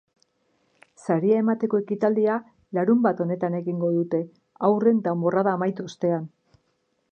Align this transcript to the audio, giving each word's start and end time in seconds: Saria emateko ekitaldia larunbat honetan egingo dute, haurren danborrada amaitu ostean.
Saria 1.03 1.41
emateko 1.41 1.81
ekitaldia 1.83 2.37
larunbat 2.79 3.21
honetan 3.27 3.59
egingo 3.59 3.93
dute, 3.99 4.23
haurren 4.69 5.05
danborrada 5.11 5.57
amaitu 5.59 5.89
ostean. 5.93 6.29